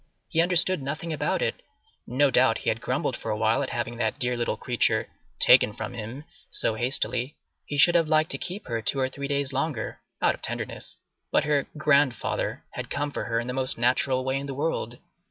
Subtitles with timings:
[0.29, 1.61] He understood nothing about it;
[2.07, 5.93] no doubt he had grumbled for awhile at having that dear little creature "taken from
[5.93, 9.99] him" so hastily; he should have liked to keep her two or three days longer,
[10.19, 10.99] out of tenderness;
[11.31, 14.97] but her "grandfather" had come for her in the most natural way in the world.